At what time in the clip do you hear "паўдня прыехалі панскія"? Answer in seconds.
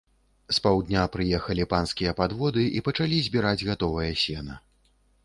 0.67-2.13